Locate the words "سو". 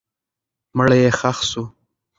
1.51-1.63